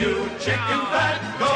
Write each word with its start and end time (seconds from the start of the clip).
you 0.00 0.14
chicken 0.38 0.80
fat, 0.92 1.20
go! 1.40 1.54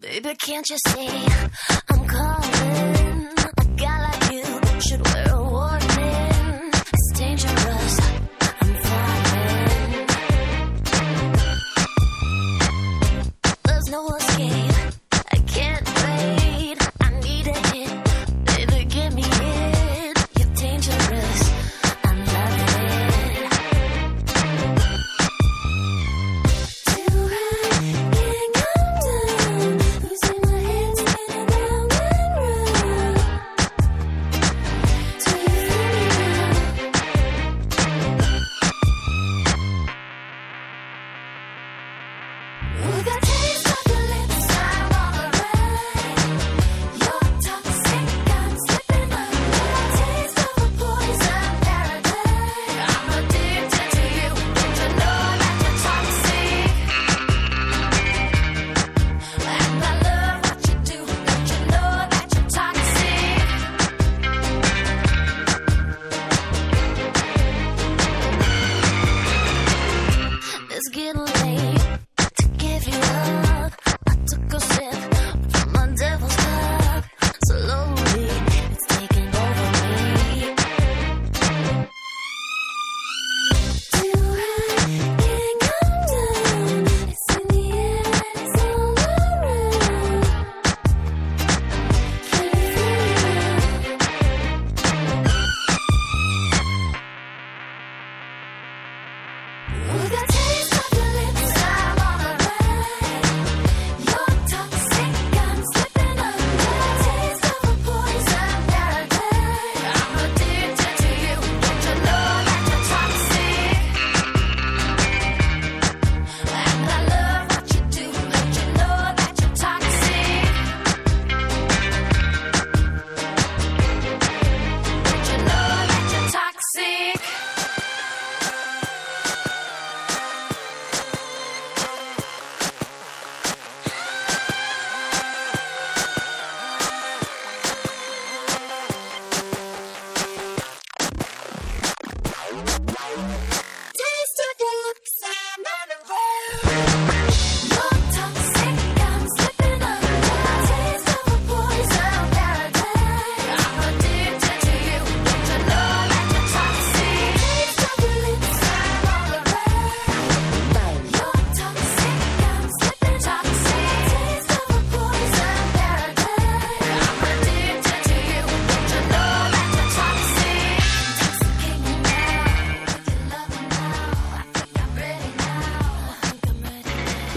Baby, 0.00 0.34
can't 0.36 0.68
you 0.68 0.76
see 0.88 1.27
It's 70.78 70.88
getting 70.90 71.24
late 71.24 71.57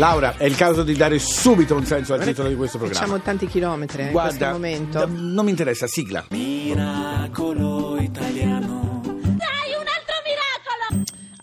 Laura, 0.01 0.35
è 0.35 0.45
il 0.45 0.55
caso 0.55 0.81
di 0.81 0.95
dare 0.95 1.19
subito 1.19 1.75
un 1.75 1.85
senso 1.85 2.15
al 2.15 2.23
titolo 2.23 2.49
di 2.49 2.55
questo 2.55 2.79
programma. 2.79 3.01
Facciamo 3.05 3.21
tanti 3.21 3.45
chilometri 3.45 4.01
eh, 4.01 4.05
in 4.07 4.11
questo 4.11 4.35
Guarda, 4.35 4.51
momento. 4.53 5.05
d- 5.05 5.11
non 5.19 5.45
mi 5.45 5.51
interessa, 5.51 5.85
sigla. 5.85 6.25
Miracolo 6.31 7.97
italiano. 8.01 8.79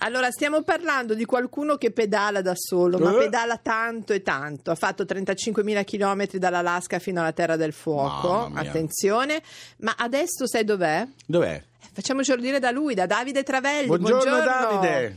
Allora, 0.01 0.31
stiamo 0.33 0.63
parlando 0.63 1.15
di 1.15 1.25
qualcuno 1.25 1.77
che 1.77 1.93
pedala 1.93 2.41
da 2.43 2.55
solo, 2.57 2.99
ma 2.99 3.13
Eh? 3.13 3.19
pedala 3.19 3.59
tanto 3.59 4.13
e 4.13 4.23
tanto. 4.23 4.73
Ha 4.73 4.75
fatto 4.75 5.05
35.000 5.05 5.85
chilometri 5.85 6.39
dall'Alaska 6.41 6.99
fino 6.99 7.21
alla 7.21 7.33
Terra 7.33 7.55
del 7.55 7.73
Fuoco. 7.73 8.51
Attenzione. 8.55 9.41
Ma 9.79 9.95
adesso 9.97 10.49
sai 10.49 10.65
dov'è? 10.65 11.07
Dov'è? 11.27 11.63
Eh, 11.81 11.89
Facciamocelo 11.93 12.41
dire 12.41 12.59
da 12.59 12.73
lui, 12.73 12.95
da 12.95 13.07
Davide 13.07 13.45
Travelli. 13.45 13.87
Buongiorno, 13.87 14.37
Davide. 14.39 15.17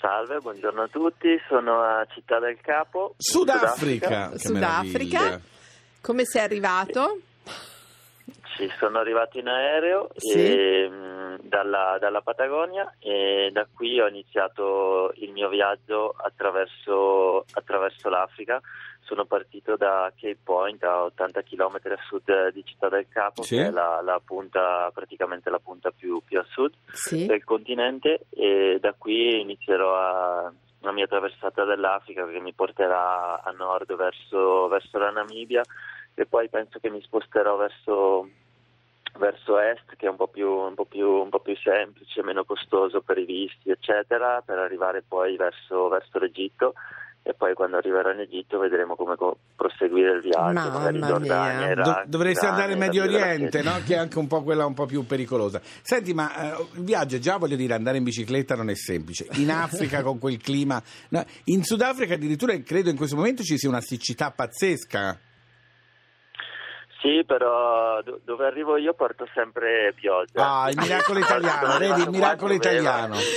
Salve, 0.00 0.38
buongiorno 0.38 0.82
a 0.82 0.88
tutti, 0.88 1.38
sono 1.48 1.82
a 1.82 2.06
Città 2.12 2.38
del 2.38 2.58
Capo. 2.60 3.14
Sudafrica. 3.18 4.30
Sudafrica. 4.36 5.18
meraviglia. 5.20 5.40
Come 6.00 6.24
sei 6.24 6.42
arrivato? 6.42 7.18
Ci 8.56 8.70
sono 8.78 8.98
arrivato 8.98 9.38
in 9.38 9.48
aereo 9.48 10.08
Sì. 10.16 10.38
e, 10.38 10.88
mh, 10.88 11.40
dalla, 11.42 11.98
dalla 12.00 12.20
Patagonia 12.22 12.94
e 12.98 13.50
da 13.52 13.66
qui 13.72 14.00
ho 14.00 14.08
iniziato 14.08 15.12
il 15.16 15.32
mio 15.32 15.48
viaggio 15.48 16.14
attraverso, 16.16 17.44
attraverso 17.52 18.08
l'Africa. 18.08 18.60
Sono 19.10 19.24
partito 19.24 19.74
da 19.74 20.12
Cape 20.14 20.38
Point 20.40 20.84
a 20.84 21.02
80 21.02 21.42
km 21.42 21.78
a 21.82 21.98
sud 22.06 22.52
di 22.52 22.64
Città 22.64 22.88
del 22.88 23.08
Capo, 23.08 23.42
Sì. 23.42 23.56
che 23.56 23.66
è 23.66 23.70
la, 23.72 24.00
la 24.04 24.20
punta, 24.24 24.88
praticamente 24.94 25.50
la 25.50 25.58
punta 25.58 25.90
più, 25.90 26.22
più 26.24 26.38
a 26.38 26.46
sud 26.48 26.72
Sì. 26.92 27.26
del 27.26 27.42
continente 27.42 28.26
e 28.30 28.78
da 28.80 28.94
qui 28.96 29.40
inizierò 29.40 29.96
a, 29.96 30.52
la 30.82 30.92
mia 30.92 31.08
traversata 31.08 31.64
dell'Africa 31.64 32.24
che 32.28 32.38
mi 32.38 32.52
porterà 32.52 33.42
a 33.42 33.50
nord 33.50 33.96
verso, 33.96 34.68
verso 34.68 34.96
la 34.98 35.10
Namibia 35.10 35.62
e 36.14 36.26
poi 36.26 36.48
penso 36.48 36.78
che 36.78 36.88
mi 36.88 37.02
sposterò 37.02 37.56
verso, 37.56 38.28
verso 39.18 39.58
est 39.58 39.96
che 39.96 40.06
è 40.06 40.08
un 40.08 40.14
po, 40.16 40.28
più, 40.28 40.48
un, 40.48 40.74
po 40.74 40.84
più, 40.84 41.08
un 41.08 41.30
po' 41.30 41.40
più 41.40 41.56
semplice, 41.56 42.22
meno 42.22 42.44
costoso 42.44 43.00
per 43.00 43.18
i 43.18 43.24
visti 43.24 43.70
eccetera 43.70 44.40
per 44.40 44.58
arrivare 44.58 45.02
poi 45.02 45.34
verso, 45.36 45.88
verso 45.88 46.20
l'Egitto 46.20 46.74
e 47.22 47.34
poi 47.34 47.54
quando 47.54 47.76
arriverò 47.76 48.10
in 48.12 48.20
Egitto 48.20 48.58
vedremo 48.58 48.96
come 48.96 49.14
co- 49.16 49.36
proseguire 49.54 50.12
il 50.12 50.20
viaggio, 50.20 50.52
Mamma 50.52 50.70
magari 50.70 51.00
Giordania, 51.00 51.58
mia. 51.58 51.70
Iraq, 51.70 51.84
Do- 51.84 52.02
dovresti 52.06 52.44
Iran, 52.44 52.54
andare 52.54 52.72
in 52.72 52.78
Medio 52.78 53.02
Oriente, 53.02 53.62
no? 53.62 53.72
che 53.84 53.94
è 53.94 53.98
anche 53.98 54.18
un 54.18 54.26
po' 54.26 54.42
quella 54.42 54.64
un 54.64 54.74
po' 54.74 54.86
più 54.86 55.04
pericolosa. 55.04 55.60
Senti, 55.82 56.14
ma 56.14 56.56
eh, 56.56 56.66
il 56.74 56.84
viaggio 56.84 57.18
già 57.18 57.36
voglio 57.36 57.56
dire, 57.56 57.74
andare 57.74 57.98
in 57.98 58.04
bicicletta 58.04 58.54
non 58.56 58.70
è 58.70 58.74
semplice. 58.74 59.26
In 59.34 59.50
Africa 59.52 60.02
con 60.02 60.18
quel 60.18 60.38
clima, 60.38 60.82
no, 61.10 61.24
in 61.44 61.62
Sudafrica 61.62 62.14
addirittura 62.14 62.58
credo 62.62 62.88
in 62.88 62.96
questo 62.96 63.16
momento 63.16 63.42
ci 63.42 63.58
sia 63.58 63.68
una 63.68 63.82
siccità 63.82 64.30
pazzesca. 64.30 65.18
Sì, 67.00 67.24
però 67.26 68.02
do- 68.02 68.20
dove 68.24 68.44
arrivo 68.46 68.76
io 68.76 68.92
porto 68.92 69.26
sempre 69.34 69.94
pioggia. 69.94 70.60
Ah, 70.62 70.68
il 70.70 70.76
miracolo 70.78 71.18
italiano, 71.18 71.78
vedi, 71.78 72.02
il 72.02 72.10
miracolo 72.10 72.52
italiano. 72.52 73.16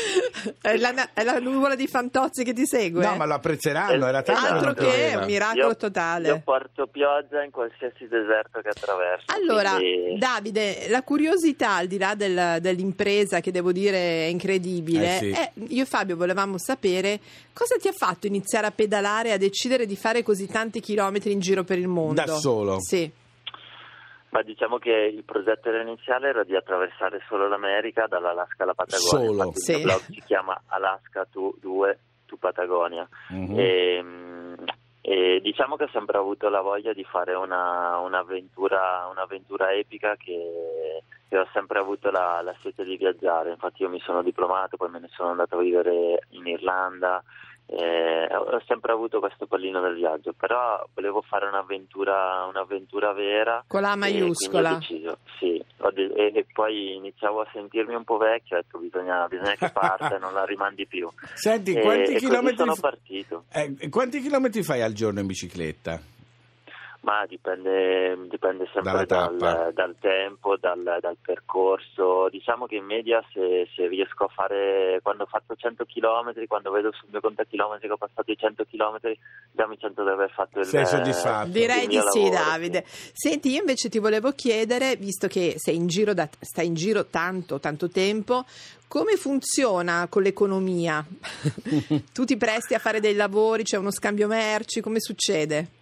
È 0.61 0.75
la, 0.75 0.91
è 1.13 1.23
la 1.23 1.39
nuvola 1.39 1.73
di 1.75 1.87
Fantozzi 1.87 2.43
che 2.43 2.51
ti 2.51 2.65
segue? 2.65 3.05
No, 3.05 3.15
ma 3.15 3.25
lo 3.25 3.35
apprezzeranno, 3.35 4.05
era 4.07 4.21
tanto 4.23 4.45
Altro 4.53 4.73
che 4.73 4.81
pioveva. 4.83 5.19
un 5.21 5.25
miracolo 5.25 5.67
Io- 5.67 5.75
totale. 5.77 6.27
Io 6.27 6.41
porto 6.43 6.87
pioggia 6.87 7.41
in 7.43 7.51
qualsiasi 7.51 8.07
deserto 8.09 8.59
che 8.59 8.67
attraverso. 8.67 9.25
Allora, 9.33 9.75
quindi- 9.75 10.17
Davide, 10.19 10.87
la 10.89 11.01
curiosità 11.03 11.75
al 11.75 11.87
di 11.87 11.97
là 11.97 12.13
del- 12.15 12.57
dell'impresa 12.59 13.39
che 13.39 13.51
devo 13.51 13.71
dire 13.71 13.97
è 13.97 14.25
incredibile, 14.27 15.15
Eh 15.15 15.19
sì. 15.19 15.29
è- 15.31 15.51
io 15.69 15.83
e 15.83 15.85
Fabio 15.85 16.17
volevamo 16.17 16.57
sapere 16.57 17.19
cosa 17.53 17.75
ti 17.77 17.87
ha 17.87 17.93
fatto 17.93 18.27
iniziare 18.27 18.67
a 18.67 18.71
pedalare 18.71 19.29
e 19.29 19.31
a 19.33 19.37
decidere 19.37 19.85
di 19.85 19.95
fare 19.95 20.23
così 20.23 20.47
tanti 20.47 20.81
chilometri 20.81 21.31
in 21.31 21.39
giro 21.39 21.63
per 21.63 21.77
il 21.77 21.87
mondo. 21.87 22.21
Da 22.21 22.27
solo? 22.35 22.81
Sì. 22.81 23.09
Ma 24.33 24.41
diciamo 24.41 24.79
che 24.79 24.89
il 24.89 25.23
progetto 25.23 25.69
iniziale 25.69 26.29
era 26.29 26.43
di 26.43 26.55
attraversare 26.55 27.21
solo 27.27 27.47
l'America, 27.47 28.07
dall'Alaska 28.07 28.63
alla 28.63 28.73
Patagonia. 28.73 29.27
Solo? 29.27 29.43
Infatti 29.43 29.59
Sì. 29.59 29.71
Il 29.73 29.77
mio 29.77 29.85
blog 29.85 30.01
si 30.01 30.23
chiama 30.25 30.61
Alaska 30.69 31.27
2 31.31 31.99
to 32.25 32.37
Patagonia. 32.37 33.07
Mhm. 33.29 33.59
E, 33.59 34.01
mm, 34.01 34.53
e 35.01 35.39
diciamo 35.39 35.75
che 35.75 35.83
ho 35.83 35.89
sempre 35.89 36.17
avuto 36.17 36.49
la 36.49 36.61
voglia 36.61 36.93
di 36.93 37.03
fare 37.03 37.35
una, 37.35 37.99
un'avventura, 37.99 39.07
un'avventura 39.11 39.71
epica 39.71 40.15
che, 40.15 41.03
che 41.29 41.37
ho 41.37 41.47
sempre 41.53 41.77
avuto 41.77 42.09
la, 42.09 42.41
la 42.41 42.55
sete 42.63 42.83
di 42.83 42.97
viaggiare. 42.97 43.51
Infatti 43.51 43.83
io 43.83 43.89
mi 43.89 43.99
sono 43.99 44.23
diplomato, 44.23 44.77
poi 44.77 44.89
me 44.89 44.99
ne 44.99 45.09
sono 45.11 45.29
andato 45.29 45.57
a 45.57 45.61
vivere 45.61 46.25
in 46.29 46.47
Irlanda. 46.47 47.23
Eh, 47.65 48.27
ho 48.35 48.61
sempre 48.67 48.91
avuto 48.91 49.19
questo 49.19 49.45
pallino 49.47 49.81
del 49.81 49.95
viaggio, 49.95 50.33
però 50.33 50.83
volevo 50.93 51.21
fare 51.21 51.47
un'avventura, 51.47 52.45
un'avventura 52.47 53.13
vera. 53.13 53.63
Con 53.67 53.81
la 53.81 53.95
maiuscola. 53.95 54.71
ho 54.73 54.77
deciso, 54.77 55.17
sì, 55.39 55.63
Ho 55.79 55.91
de- 55.91 56.11
e, 56.15 56.31
e 56.35 56.45
poi 56.51 56.95
iniziavo 56.95 57.41
a 57.41 57.47
sentirmi 57.51 57.95
un 57.95 58.03
po' 58.03 58.17
vecchio, 58.17 58.57
ho 58.57 58.61
detto 58.61 58.77
bisogna, 58.79 59.25
bisogna 59.27 59.55
che 59.55 59.69
parta 59.71 60.15
e 60.15 60.19
non 60.19 60.33
la 60.33 60.45
rimandi 60.45 60.85
più. 60.85 61.09
Senti, 61.33 61.73
E- 61.73 61.81
quanti 61.81 62.15
chilometri 62.15 62.69
partito. 62.79 63.45
Eh, 63.51 63.89
quanti 63.89 64.19
chilometri 64.21 64.63
fai 64.63 64.81
al 64.81 64.93
giorno 64.93 65.19
in 65.19 65.27
bicicletta? 65.27 65.99
Ma 67.03 67.25
dipende, 67.27 68.17
dipende 68.29 68.65
sempre 68.71 69.05
dal, 69.05 69.71
dal 69.73 69.95
tempo, 69.99 70.55
dal, 70.55 70.99
dal 71.01 71.17
percorso. 71.21 72.29
Diciamo 72.29 72.65
che 72.65 72.77
in 72.77 72.85
media 72.85 73.21
se, 73.33 73.67
se 73.75 73.87
riesco 73.87 74.23
a 74.23 74.27
fare, 74.29 75.01
quando 75.03 75.23
ho 75.23 75.25
fatto 75.25 75.53
100 75.53 75.83
km, 75.83 76.45
quando 76.47 76.71
vedo 76.71 76.93
sul 76.93 77.09
mio 77.11 77.19
conto 77.19 77.43
chilometri 77.43 77.87
che 77.87 77.93
ho 77.93 77.97
passato 77.97 78.31
i 78.31 78.37
100 78.37 78.63
km, 78.63 78.99
già 79.51 79.67
mi 79.67 79.77
sento 79.81 80.01
di 80.01 80.09
aver 80.11 80.31
fatto 80.31 80.59
il 80.59 80.65
Sei 80.65 80.85
soddisfatto? 80.85 81.49
Direi 81.49 81.87
di 81.87 81.99
sì, 82.09 82.29
lavoro, 82.29 82.35
Davide. 82.35 82.85
Senti, 82.85 83.51
io 83.51 83.59
invece 83.59 83.89
ti 83.89 83.99
volevo 83.99 84.31
chiedere, 84.31 84.95
visto 84.95 85.27
che 85.27 85.55
sei 85.57 85.75
in 85.75 85.87
giro 85.87 86.13
da- 86.13 86.29
stai 86.39 86.67
in 86.67 86.73
giro 86.73 87.07
tanto, 87.07 87.59
tanto 87.59 87.89
tempo, 87.89 88.45
come 88.87 89.17
funziona 89.17 90.07
con 90.09 90.21
l'economia? 90.21 91.03
tu 92.13 92.23
ti 92.23 92.37
presti 92.37 92.75
a 92.75 92.79
fare 92.79 93.01
dei 93.01 93.13
lavori, 93.13 93.63
c'è 93.63 93.75
uno 93.75 93.91
scambio 93.91 94.27
merci, 94.27 94.79
come 94.79 95.01
succede? 95.01 95.81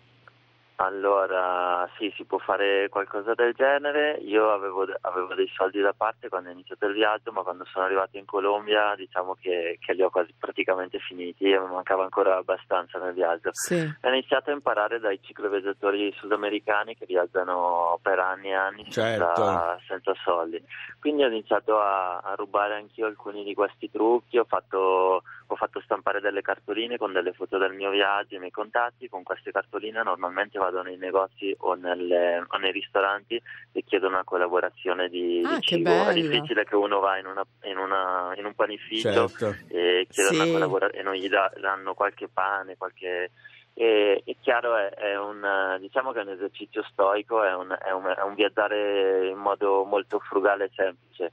Allora, 0.78 1.88
sì, 1.98 2.12
si 2.16 2.24
può 2.24 2.40
fare 2.40 2.90
qualcosa 2.90 3.34
del 3.36 3.54
genere. 3.54 4.18
Io 4.22 4.52
avevo, 4.52 4.86
avevo 5.02 5.36
dei 5.36 5.48
soldi 5.54 5.80
da 5.80 5.94
parte 5.94 6.28
quando 6.28 6.50
ho 6.50 6.54
iniziato 6.54 6.88
il 6.88 6.94
viaggio, 6.94 7.32
ma 7.32 7.44
quando 7.44 7.66
sono 7.66 7.86
arrivato 7.86 8.18
in 8.18 8.26
Colombia 8.26 8.96
diciamo 8.96 9.36
che, 9.40 9.78
che 9.80 9.94
li 9.94 10.02
ho 10.02 10.10
quasi 10.10 10.34
praticamente 10.38 10.98
finiti 11.00 11.52
e 11.52 11.60
mi 11.60 11.68
mancava 11.68 12.04
ancora 12.04 12.38
abbastanza 12.38 12.98
nel 12.98 13.14
viaggio. 13.14 13.50
Sì. 13.54 13.76
Ho 13.76 14.10
iniziato 14.10 14.50
a 14.50 14.54
imparare 14.54 15.00
dai 15.00 15.20
cicloviaggiatori 15.22 16.12
sudamericani 16.18 16.96
che 16.96 17.06
viaggiano 17.06 18.00
per 18.02 18.20
anni 18.20 18.50
e 18.50 18.56
anni 18.56 18.84
senza, 18.92 19.34
Certo. 19.36 19.84
senza 19.88 20.14
soldi. 20.24 20.64
Quindi 21.00 21.24
ho 21.24 21.28
iniziato 21.28 21.80
a, 21.80 22.18
a 22.20 22.34
rubare 22.36 22.76
anch'io 22.76 23.06
alcuni 23.06 23.44
di 23.44 23.54
questi 23.54 23.90
trucchi, 23.92 24.38
ho 24.38 24.46
fatto, 24.46 25.24
ho 25.48 25.56
fatto 25.56 25.80
stampare 25.82 26.22
delle 26.22 26.42
cartoline 26.42 26.98
con 26.98 27.12
delle 27.12 27.34
foto 27.34 27.58
del 27.58 27.74
mio 27.74 27.90
viaggio, 27.92 28.36
i 28.36 28.40
miei 28.40 28.52
contatti, 28.52 29.10
con 29.10 29.24
queste 29.24 29.52
cartoline 29.52 30.02
normalmente 30.04 30.58
vado 30.58 30.71
nei 30.82 30.96
negozi 30.98 31.54
o, 31.60 31.74
nelle- 31.74 32.46
o 32.48 32.58
nei 32.58 32.72
ristoranti 32.72 33.42
e 33.74 33.84
chiedo 33.84 34.08
una 34.08 34.24
collaborazione 34.24 35.10
di, 35.10 35.42
Ah, 35.46 35.56
di 35.56 35.62
che 35.62 35.76
cibo. 35.76 35.90
È 36.08 36.14
difficile 36.14 36.64
che 36.64 36.76
uno 36.76 37.00
va 37.00 37.18
in, 37.18 37.26
una- 37.26 37.46
in 37.64 37.78
una- 37.78 38.32
in 38.38 38.46
un 38.46 38.54
panificio 38.56 39.28
Certo. 39.28 39.56
e 39.68 40.08
chiedono 40.10 40.78
Sì. 40.80 40.98
e 40.98 41.02
non 41.04 41.14
gli 41.16 41.28
da- 41.28 41.52
danno 41.60 41.94
qualche 41.94 42.30
pane, 42.32 42.78
qualche... 42.78 43.32
E, 43.74 44.22
è 44.26 44.36
chiaro, 44.42 44.76
è, 44.76 44.90
è 44.90 45.18
un, 45.18 45.78
diciamo 45.80 46.12
che 46.12 46.20
è 46.20 46.24
un 46.24 46.30
esercizio 46.30 46.84
stoico, 46.92 47.42
è 47.44 47.54
un, 47.56 47.76
è 47.84 47.92
un- 47.92 48.14
è 48.18 48.22
un 48.22 48.34
viaggiare 48.36 49.28
in 49.30 49.38
modo 49.38 49.84
molto 49.86 50.20
frugale 50.20 50.66
e 50.66 50.72
semplice. 50.76 51.32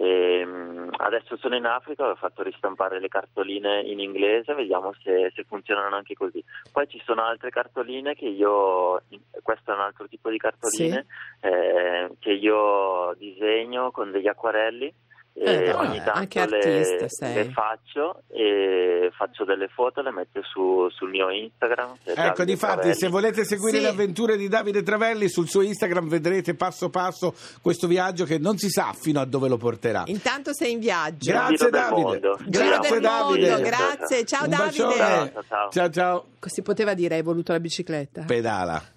E, 0.00 0.46
mm, 0.46 0.90
adesso 0.98 1.36
sono 1.38 1.56
in 1.56 1.64
Africa, 1.64 2.08
ho 2.08 2.14
fatto 2.14 2.44
ristampare 2.44 3.00
le 3.00 3.08
cartoline 3.08 3.80
in 3.80 3.98
inglese, 3.98 4.54
vediamo 4.54 4.92
se, 5.02 5.32
se 5.34 5.42
funzionano 5.42 5.96
anche 5.96 6.14
così. 6.14 6.42
Poi 6.70 6.86
ci 6.86 7.02
sono 7.04 7.24
altre 7.24 7.50
cartoline 7.50 8.14
che 8.14 8.26
io, 8.26 9.02
questo 9.42 9.72
è 9.72 9.74
un 9.74 9.80
altro 9.80 10.06
tipo 10.06 10.30
di 10.30 10.38
cartoline, 10.38 11.06
eh, 11.40 12.10
che 12.20 12.30
io 12.30 13.12
disegno 13.18 13.90
con 13.90 14.12
degli 14.12 14.28
acquarelli. 14.28 14.94
E 15.40 15.52
Eh, 15.66 15.72
ogni 15.72 15.98
tanto 15.98 16.10
anche 16.18 16.46
le, 16.48 17.08
le 17.20 17.50
faccio 17.52 18.22
e 18.28 19.08
faccio 19.16 19.44
delle 19.44 19.68
foto, 19.68 20.00
le 20.02 20.10
metto 20.10 20.40
su- 20.42 20.88
sul 20.90 21.10
mio 21.10 21.30
Instagram. 21.30 21.94
Ecco, 22.02 22.44
difatti, 22.44 22.74
Travelli. 22.74 22.94
se 22.94 23.08
volete 23.08 23.44
seguire 23.44 23.76
Sì. 23.76 23.82
le 23.84 23.88
avventure 23.90 24.36
di 24.36 24.48
Davide 24.48 24.82
Travelli 24.82 25.28
sul 25.28 25.48
suo 25.48 25.62
Instagram 25.62 26.08
vedrete 26.08 26.54
passo 26.54 26.88
passo 26.90 27.34
questo 27.62 27.86
viaggio 27.86 28.24
che 28.24 28.38
non 28.38 28.58
si 28.58 28.68
sa 28.68 28.92
fino 28.98 29.20
a 29.20 29.24
dove 29.24 29.48
lo 29.48 29.56
porterà. 29.58 30.02
Intanto 30.06 30.52
sei 30.52 30.72
in 30.72 30.80
viaggio. 30.80 31.30
Grazie 31.30 31.70
Davide. 31.70 32.20
Grazie 32.46 32.90
del 32.90 33.00
Davide. 33.00 33.48
mondo, 33.50 33.62
grazie. 33.68 34.24
Ciao 34.24 34.44
Un 34.44 34.50
Davide. 34.50 35.32
ciao. 35.46 35.70
ciao 35.70 35.90
ciao. 35.90 36.24
Si 36.46 36.62
poteva 36.62 36.94
dire 36.94 37.14
hai 37.14 37.22
voluto 37.22 37.52
la 37.52 37.60
bicicletta? 37.60 38.24
Pedala. 38.26 38.96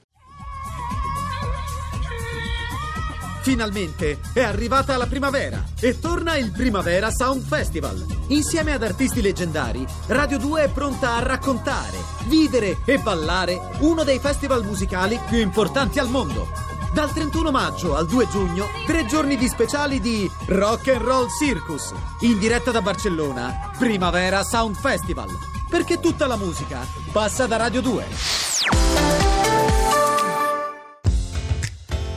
Finalmente 3.41 4.19
è 4.33 4.41
arrivata 4.41 4.95
la 4.97 5.07
primavera 5.07 5.63
e 5.79 5.99
torna 5.99 6.37
il 6.37 6.51
Primavera 6.51 7.09
Sound 7.09 7.43
Festival. 7.43 8.05
Insieme 8.27 8.71
ad 8.71 8.83
artisti 8.83 9.19
leggendari, 9.19 9.83
Radio 10.07 10.37
2 10.37 10.63
è 10.65 10.69
pronta 10.69 11.15
a 11.15 11.23
raccontare, 11.23 11.97
vivere 12.27 12.77
e 12.85 12.99
ballare 12.99 13.59
uno 13.79 14.03
dei 14.03 14.19
festival 14.19 14.63
musicali 14.63 15.19
più 15.27 15.39
importanti 15.39 15.97
al 15.97 16.09
mondo. 16.09 16.47
Dal 16.93 17.11
31 17.11 17.49
maggio 17.49 17.95
al 17.95 18.05
2 18.05 18.27
giugno, 18.27 18.67
tre 18.85 19.05
giorni 19.07 19.35
di 19.37 19.47
speciali 19.47 19.99
di 19.99 20.29
Rock 20.45 20.89
and 20.89 21.01
Roll 21.01 21.27
Circus, 21.39 21.93
in 22.19 22.37
diretta 22.37 22.69
da 22.69 22.81
Barcellona, 22.81 23.71
Primavera 23.75 24.43
Sound 24.43 24.75
Festival. 24.75 25.29
Perché 25.67 25.99
tutta 25.99 26.27
la 26.27 26.35
musica 26.35 26.85
passa 27.11 27.47
da 27.47 27.55
Radio 27.55 27.81
2. 27.81 28.05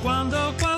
Quando 0.02 0.36
qualcuno 0.58 0.73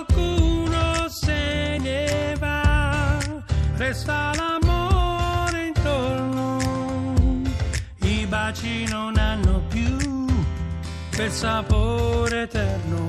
quel 11.17 11.33
sapore 11.33 12.43
eterno, 12.43 13.09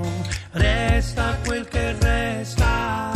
resta 0.52 1.36
quel 1.44 1.68
che 1.68 1.92
resta. 2.00 3.12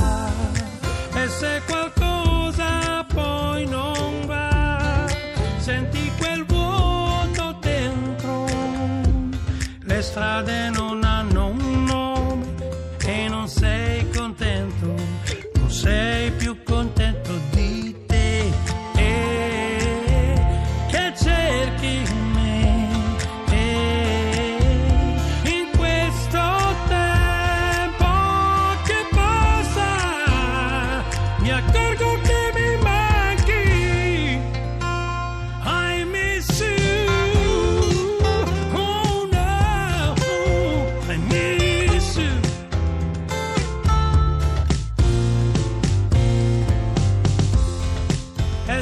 E 1.14 1.28
se 1.28 1.62
qualcosa 1.66 3.04
poi 3.04 3.66
non 3.66 4.26
va, 4.26 5.06
senti 5.56 6.12
quel 6.18 6.44
vuoto 6.44 7.56
dentro. 7.60 8.44
Le 9.80 10.02
strade 10.02 10.68
non 10.68 10.81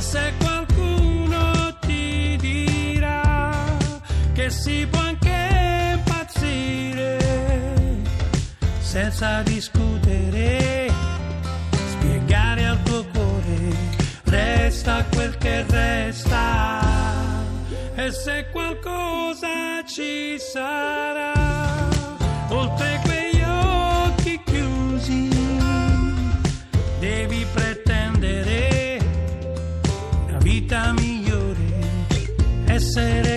E 0.00 0.02
se 0.02 0.32
qualcuno 0.38 1.76
ti 1.80 2.34
dirà 2.40 3.50
che 4.32 4.48
si 4.48 4.86
può 4.90 4.98
anche 4.98 5.92
impazzire 5.94 7.18
senza 8.80 9.42
discutere, 9.42 10.90
spiegare 11.90 12.64
al 12.64 12.82
tuo 12.82 13.04
cuore, 13.12 13.76
resta 14.24 15.04
quel 15.12 15.36
che 15.36 15.66
resta. 15.68 16.80
E 17.94 18.10
se 18.10 18.46
qualcosa 18.52 19.84
ci 19.86 20.38
sarà, 20.38 21.34
oltre 22.48 23.00
quegli 23.02 23.09
ser 32.90 33.29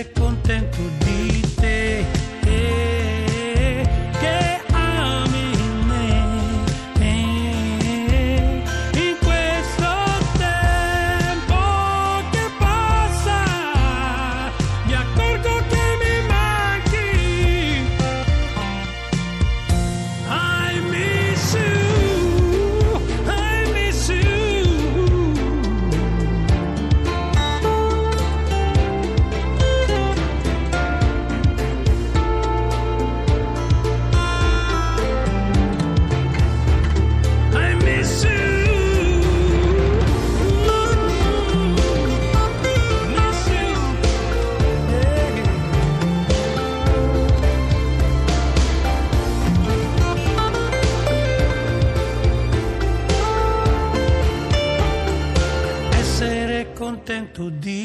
to 57.34 57.50
thee. 57.50 57.83